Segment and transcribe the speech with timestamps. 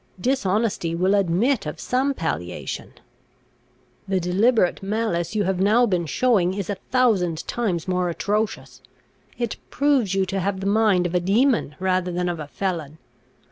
[0.19, 2.93] Dishonesty will admit of some palliation.
[4.07, 8.81] The deliberate malice you have now been showing is a thousand times more atrocious.
[9.37, 12.97] It proves you to have the mind of a demon, rather than of a felon.